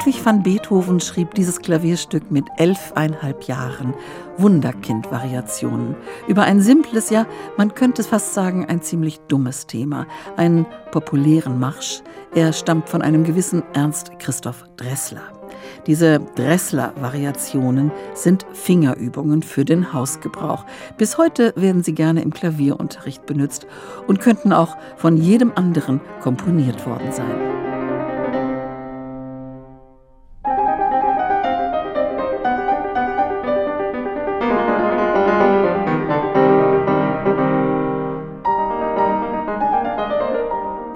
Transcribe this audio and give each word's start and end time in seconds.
Ludwig 0.00 0.24
van 0.24 0.42
Beethoven 0.42 0.98
schrieb 0.98 1.34
dieses 1.34 1.60
Klavierstück 1.60 2.30
mit 2.30 2.46
elfeinhalb 2.56 3.42
Jahren, 3.42 3.92
Wunderkind-Variationen, 4.38 5.94
über 6.26 6.44
ein 6.44 6.62
simples, 6.62 7.10
ja, 7.10 7.26
man 7.58 7.74
könnte 7.74 8.02
fast 8.02 8.32
sagen, 8.32 8.64
ein 8.64 8.80
ziemlich 8.80 9.20
dummes 9.28 9.66
Thema, 9.66 10.06
einen 10.38 10.64
populären 10.90 11.60
Marsch. 11.60 12.00
Er 12.34 12.54
stammt 12.54 12.88
von 12.88 13.02
einem 13.02 13.24
gewissen 13.24 13.62
Ernst 13.74 14.18
Christoph 14.18 14.64
Dressler. 14.78 15.20
Diese 15.86 16.18
Dressler-Variationen 16.34 17.92
sind 18.14 18.46
Fingerübungen 18.54 19.42
für 19.42 19.66
den 19.66 19.92
Hausgebrauch. 19.92 20.64
Bis 20.96 21.18
heute 21.18 21.52
werden 21.56 21.82
sie 21.82 21.92
gerne 21.92 22.22
im 22.22 22.32
Klavierunterricht 22.32 23.26
benutzt 23.26 23.66
und 24.06 24.20
könnten 24.20 24.54
auch 24.54 24.78
von 24.96 25.18
jedem 25.18 25.52
anderen 25.56 26.00
komponiert 26.22 26.86
worden 26.86 27.12
sein. 27.12 27.69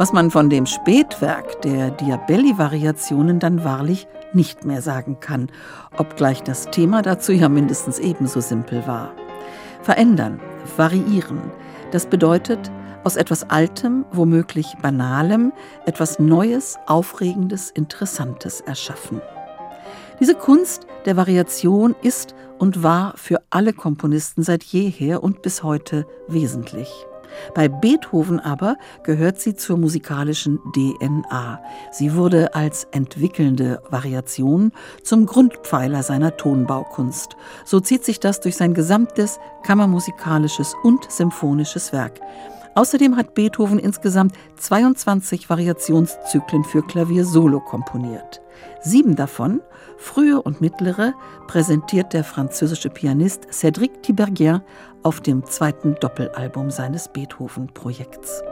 Was 0.05 0.13
man 0.13 0.31
von 0.31 0.51
dem 0.51 0.67
Spätwerk 0.67 1.63
der 1.63 1.91
Diabelli-Variationen 1.91 3.39
dann 3.39 3.65
wahrlich 3.65 4.07
nicht 4.35 4.67
mehr 4.67 4.83
sagen 4.83 5.19
kann, 5.19 5.49
obgleich 5.97 6.43
das 6.43 6.67
Thema 6.67 7.01
dazu 7.01 7.33
ja 7.33 7.49
mindestens 7.49 7.99
ebenso 7.99 8.43
simpel 8.43 8.87
war. 8.87 9.13
Verändern, 9.81 10.41
variieren, 10.77 11.41
das 11.91 12.05
bedeutet, 12.05 12.71
aus 13.03 13.17
etwas 13.17 13.49
Altem, 13.49 14.05
womöglich 14.13 14.75
Banalem, 14.83 15.55
etwas 15.87 16.19
Neues, 16.19 16.77
Aufregendes, 16.85 17.71
Interessantes 17.71 18.61
erschaffen. 18.61 19.23
Diese 20.21 20.35
Kunst 20.35 20.87
der 21.07 21.17
Variation 21.17 21.97
ist 22.03 22.35
und 22.59 22.83
war 22.83 23.15
für 23.17 23.41
alle 23.49 23.73
Komponisten 23.73 24.43
seit 24.43 24.65
jeher 24.65 25.23
und 25.23 25.41
bis 25.41 25.63
heute 25.63 26.07
wesentlich. 26.29 27.07
Bei 27.55 27.69
Beethoven 27.69 28.41
aber 28.41 28.77
gehört 29.03 29.41
sie 29.41 29.55
zur 29.55 29.77
musikalischen 29.79 30.59
DNA. 30.75 31.61
Sie 31.91 32.15
wurde 32.15 32.55
als 32.55 32.85
entwickelnde 32.91 33.83
Variation 33.91 34.73
zum 35.03 35.27
Grundpfeiler 35.27 36.03
seiner 36.03 36.37
Tonbaukunst. 36.37 37.37
So 37.65 37.81
zieht 37.81 38.05
sich 38.05 38.21
das 38.21 38.41
durch 38.41 38.57
sein 38.57 38.75
gesamtes 38.75 39.39
kammermusikalisches 39.63 40.75
und 40.83 41.11
symphonisches 41.11 41.93
Werk. 41.93 42.21
Außerdem 42.75 43.17
hat 43.17 43.35
Beethoven 43.35 43.79
insgesamt 43.79 44.35
22 44.57 45.49
Variationszyklen 45.49 46.65
für 46.65 46.83
Klavier 46.83 47.25
solo 47.25 47.61
komponiert. 47.61 48.43
Sieben 48.81 49.17
davon, 49.17 49.61
frühe 49.97 50.41
und 50.43 50.61
mittlere, 50.61 51.15
präsentiert 51.47 52.13
der 52.13 52.25
französische 52.25 52.91
Pianist 52.91 53.47
Cédric 53.51 54.03
Tiberghien 54.03 54.63
auf 55.03 55.21
dem 55.21 55.45
zweiten 55.45 55.95
Doppelalbum 56.01 56.71
seines 56.71 57.09
Beethoven-Projekts. 57.09 58.43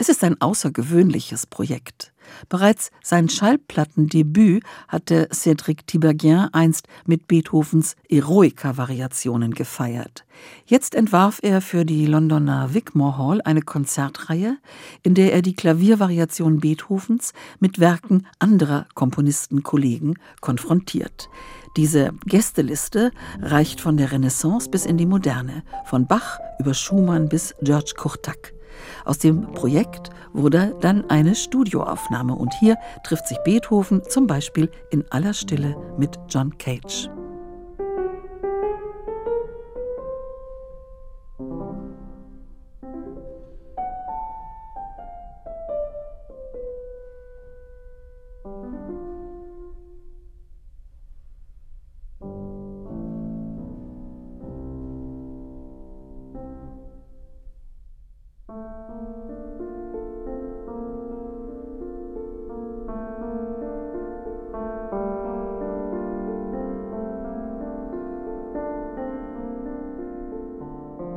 Es 0.00 0.08
ist 0.08 0.24
ein 0.24 0.40
außergewöhnliches 0.40 1.46
Projekt. 1.46 2.14
Bereits 2.48 2.90
sein 3.02 3.28
Schallplattendebüt 3.28 4.64
hatte 4.88 5.28
Cédric 5.30 5.86
Tiberghien 5.86 6.48
einst 6.54 6.88
mit 7.04 7.28
Beethovens 7.28 7.96
Eroica-Variationen 8.08 9.52
gefeiert. 9.52 10.24
Jetzt 10.64 10.94
entwarf 10.94 11.40
er 11.42 11.60
für 11.60 11.84
die 11.84 12.06
Londoner 12.06 12.72
Wigmore 12.72 13.18
Hall 13.18 13.42
eine 13.42 13.60
Konzertreihe, 13.60 14.56
in 15.02 15.14
der 15.14 15.34
er 15.34 15.42
die 15.42 15.54
Klaviervariation 15.54 16.60
Beethovens 16.60 17.34
mit 17.58 17.78
Werken 17.78 18.26
anderer 18.38 18.86
Komponistenkollegen 18.94 20.18
konfrontiert. 20.40 21.28
Diese 21.76 22.14
Gästeliste 22.24 23.10
reicht 23.42 23.82
von 23.82 23.98
der 23.98 24.12
Renaissance 24.12 24.70
bis 24.70 24.86
in 24.86 24.96
die 24.96 25.04
Moderne, 25.04 25.62
von 25.84 26.06
Bach 26.06 26.38
über 26.58 26.72
Schumann 26.72 27.28
bis 27.28 27.54
George 27.60 27.92
Kurtak. 27.98 28.54
Aus 29.04 29.18
dem 29.18 29.52
Projekt 29.52 30.10
wurde 30.32 30.76
dann 30.80 31.08
eine 31.10 31.34
Studioaufnahme 31.34 32.34
und 32.34 32.52
hier 32.54 32.76
trifft 33.04 33.28
sich 33.28 33.38
Beethoven 33.44 34.02
zum 34.08 34.26
Beispiel 34.26 34.70
in 34.90 35.04
aller 35.10 35.34
Stille 35.34 35.76
mit 35.98 36.18
John 36.28 36.56
Cage. 36.58 37.10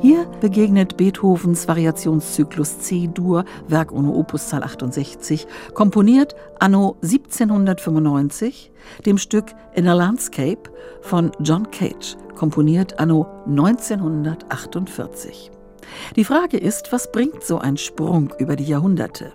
Hier 0.04 0.26
begegnet 0.42 0.98
Beethovens 0.98 1.66
Variationszyklus 1.66 2.80
C-Dur, 2.80 3.46
Werk 3.68 3.90
ohne 3.90 4.12
Opuszahl 4.12 4.62
68, 4.62 5.46
komponiert 5.72 6.36
anno 6.60 6.98
1795, 7.00 8.70
dem 9.06 9.16
Stück 9.16 9.54
In 9.74 9.88
a 9.88 9.94
Landscape 9.94 10.70
von 11.00 11.32
John 11.40 11.70
Cage, 11.70 12.18
komponiert 12.34 12.98
anno 12.98 13.26
1948. 13.46 15.50
Die 16.16 16.24
Frage 16.24 16.58
ist, 16.58 16.92
was 16.92 17.10
bringt 17.10 17.42
so 17.42 17.56
ein 17.56 17.78
Sprung 17.78 18.30
über 18.38 18.56
die 18.56 18.66
Jahrhunderte? 18.66 19.32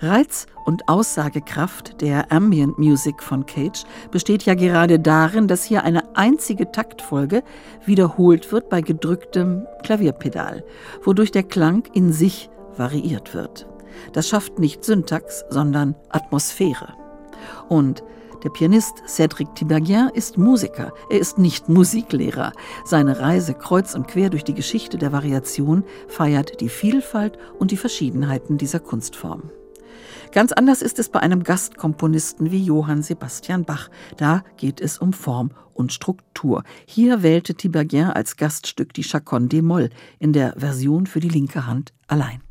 Reiz 0.00 0.46
und 0.64 0.88
Aussagekraft 0.88 2.00
der 2.00 2.32
Ambient 2.32 2.78
Music 2.78 3.22
von 3.22 3.46
Cage 3.46 3.84
besteht 4.10 4.44
ja 4.44 4.54
gerade 4.54 4.98
darin, 4.98 5.48
dass 5.48 5.64
hier 5.64 5.84
eine 5.84 6.16
einzige 6.16 6.70
Taktfolge 6.70 7.42
wiederholt 7.84 8.52
wird 8.52 8.68
bei 8.68 8.80
gedrücktem 8.80 9.66
Klavierpedal, 9.82 10.64
wodurch 11.02 11.30
der 11.30 11.42
Klang 11.42 11.84
in 11.92 12.12
sich 12.12 12.50
variiert 12.76 13.34
wird. 13.34 13.66
Das 14.12 14.28
schafft 14.28 14.58
nicht 14.58 14.84
Syntax, 14.84 15.44
sondern 15.50 15.94
Atmosphäre. 16.10 16.94
Und 17.68 18.02
der 18.44 18.50
Pianist 18.50 19.02
Cédric 19.06 19.54
Tiberghien 19.54 20.10
ist 20.12 20.36
Musiker, 20.36 20.92
er 21.08 21.18
ist 21.18 21.38
nicht 21.38 21.70
Musiklehrer. 21.70 22.52
Seine 22.84 23.18
Reise 23.18 23.54
kreuz 23.54 23.94
und 23.94 24.06
quer 24.06 24.28
durch 24.28 24.44
die 24.44 24.52
Geschichte 24.52 24.98
der 24.98 25.12
Variation 25.12 25.82
feiert 26.08 26.60
die 26.60 26.68
Vielfalt 26.68 27.38
und 27.58 27.70
die 27.70 27.78
Verschiedenheiten 27.78 28.58
dieser 28.58 28.80
Kunstform. 28.80 29.50
Ganz 30.34 30.50
anders 30.50 30.82
ist 30.82 30.98
es 30.98 31.10
bei 31.10 31.20
einem 31.20 31.44
Gastkomponisten 31.44 32.50
wie 32.50 32.60
Johann 32.60 33.04
Sebastian 33.04 33.64
Bach. 33.64 33.88
Da 34.16 34.42
geht 34.56 34.80
es 34.80 34.98
um 34.98 35.12
Form 35.12 35.52
und 35.74 35.92
Struktur. 35.92 36.64
Hier 36.86 37.22
wählte 37.22 37.54
Tiberghien 37.54 38.10
als 38.10 38.36
Gaststück 38.36 38.92
die 38.94 39.04
Chaconne 39.04 39.46
de 39.46 39.62
Moll 39.62 39.90
in 40.18 40.32
der 40.32 40.54
Version 40.58 41.06
für 41.06 41.20
die 41.20 41.28
linke 41.28 41.68
Hand 41.68 41.92
allein. 42.08 42.42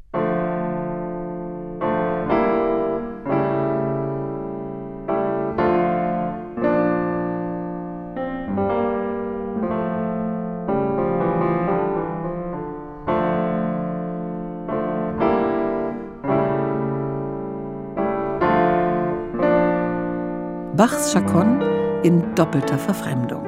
Bachs 20.76 21.14
Chaconne 21.14 22.02
in 22.02 22.34
doppelter 22.34 22.80
Verfremdung. 22.80 23.46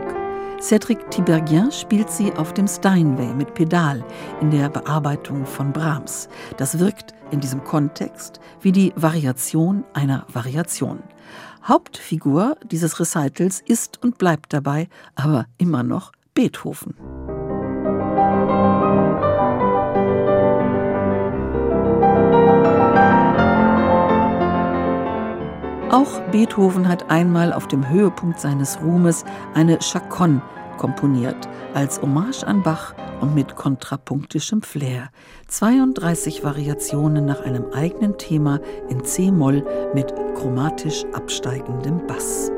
Cédric 0.60 1.10
Tiberghien 1.10 1.72
spielt 1.72 2.12
sie 2.12 2.31
auf 2.33 2.54
dem 2.54 2.68
Steinway 2.68 3.33
mit 3.33 3.56
Pedal 3.56 4.04
in 4.42 4.51
der 4.51 4.69
Bearbeitung 4.69 5.44
von 5.48 5.74
Brahms. 5.74 6.30
Das 6.57 6.77
wirkt 6.77 7.16
in 7.31 7.39
diesem 7.39 7.63
Kontext 7.63 8.39
wie 8.62 8.72
die 8.72 8.94
Variation 8.95 9.83
einer 9.94 10.27
Variation. 10.31 11.01
Hauptfigur 11.63 12.57
dieses 12.63 13.00
Recitals 13.00 13.60
ist 13.60 14.04
und 14.04 14.19
bleibt 14.19 14.54
dabei 14.54 14.88
aber 15.16 15.48
immer 15.57 15.81
noch 15.81 16.12
Beethoven. 16.36 17.25
Auch 25.92 26.20
Beethoven 26.32 26.88
hat 26.88 27.10
einmal 27.10 27.54
auf 27.54 27.68
dem 27.68 27.88
Höhepunkt 27.88 28.40
seines 28.40 28.82
Ruhmes 28.82 29.24
eine 29.54 29.78
Chaconne 29.80 30.42
komponiert, 30.78 31.48
als 31.74 32.02
Hommage 32.02 32.44
an 32.44 32.64
Bach 32.64 32.96
und 33.22 33.36
mit 33.36 33.56
kontrapunktischem 33.56 34.62
Flair. 34.62 35.10
32 35.48 36.44
Variationen 36.44 37.26
nach 37.26 37.42
einem 37.42 37.72
eigenen 37.72 38.18
Thema 38.18 38.60
in 38.90 39.04
C-Moll 39.04 39.64
mit 39.94 40.14
chromatisch 40.36 41.06
absteigendem 41.14 42.06
Bass. 42.08 42.52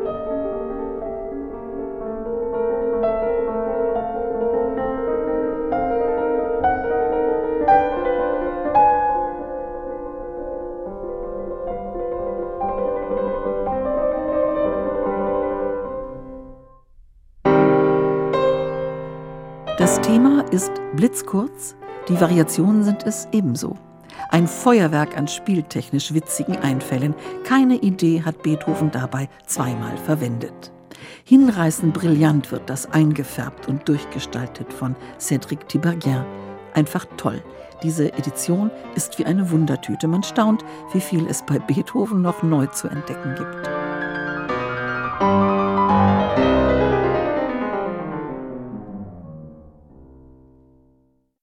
Das 19.77 20.01
Thema 20.01 20.43
ist 20.49 20.71
blitzkurz, 20.95 21.75
die 22.09 22.19
Variationen 22.19 22.83
sind 22.83 23.03
es 23.05 23.27
ebenso. 23.31 23.75
Ein 24.29 24.47
Feuerwerk 24.47 25.15
an 25.15 25.27
spieltechnisch 25.27 26.15
witzigen 26.15 26.57
Einfällen. 26.57 27.13
Keine 27.43 27.75
Idee 27.75 28.23
hat 28.23 28.41
Beethoven 28.41 28.89
dabei 28.89 29.29
zweimal 29.45 29.95
verwendet. 29.97 30.71
Hinreißend 31.25 31.93
brillant 31.93 32.51
wird 32.51 32.67
das 32.71 32.91
eingefärbt 32.91 33.67
und 33.67 33.87
durchgestaltet 33.87 34.73
von 34.73 34.95
Cédric 35.19 35.67
Tiberghien. 35.67 36.25
Einfach 36.73 37.05
toll. 37.15 37.43
Diese 37.83 38.11
Edition 38.13 38.71
ist 38.95 39.19
wie 39.19 39.25
eine 39.25 39.51
Wundertüte. 39.51 40.07
Man 40.07 40.23
staunt, 40.23 40.65
wie 40.93 41.01
viel 41.01 41.27
es 41.27 41.43
bei 41.43 41.59
Beethoven 41.59 42.23
noch 42.23 42.41
neu 42.41 42.65
zu 42.65 42.87
entdecken 42.87 43.35
gibt. 43.35 43.86